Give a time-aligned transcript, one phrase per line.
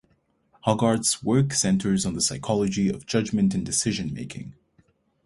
[0.65, 4.55] Hogarth’s work centers on the psychology of judgment and decision making.